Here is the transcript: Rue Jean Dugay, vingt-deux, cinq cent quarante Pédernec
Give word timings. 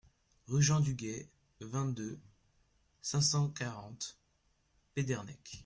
Rue 0.47 0.63
Jean 0.63 0.79
Dugay, 0.79 1.29
vingt-deux, 1.59 2.19
cinq 3.03 3.21
cent 3.21 3.49
quarante 3.51 4.17
Pédernec 4.95 5.59